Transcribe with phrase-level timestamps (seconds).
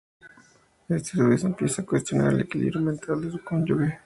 [0.89, 3.99] Éste a su vez empieza a a cuestionar el equilibrio mental de su cónyuge.